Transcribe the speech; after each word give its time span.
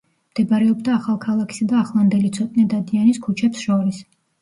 მდებარეობდა 0.35 0.95
ახალქალაქისა 1.01 1.69
და 1.73 1.79
ახლანდელი 1.83 2.35
ცოტნე 2.41 2.69
დადიანის 2.75 3.25
ქუჩებს 3.31 3.67
შორის. 3.71 4.07